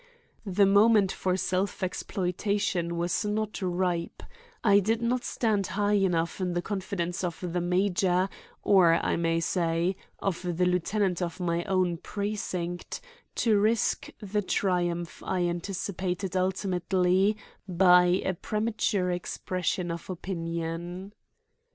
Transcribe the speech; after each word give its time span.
The 0.47 0.65
moment 0.65 1.11
for 1.11 1.37
self 1.37 1.83
exploitation 1.83 2.97
was 2.97 3.23
not 3.23 3.61
ripe; 3.61 4.23
I 4.63 4.79
did 4.79 4.99
not 4.99 5.23
stand 5.23 5.67
high 5.77 5.93
enough 5.93 6.41
in 6.41 6.53
the 6.53 6.61
confidence 6.63 7.23
of 7.23 7.37
the 7.39 7.61
major, 7.61 8.27
or, 8.63 8.93
I 8.95 9.15
may 9.15 9.39
say, 9.39 9.95
of 10.17 10.41
the 10.57 10.65
lieutenant 10.65 11.21
of 11.21 11.39
my 11.39 11.63
own 11.65 11.97
precinct, 11.97 12.99
to 13.35 13.59
risk 13.59 14.09
the 14.19 14.41
triumph 14.41 15.21
I 15.23 15.41
anticipated 15.41 16.35
ultimately 16.35 17.37
by 17.67 18.05
a 18.25 18.33
premature 18.33 19.11
expression 19.11 19.91
of 19.91 20.09
opinion. 20.09 21.13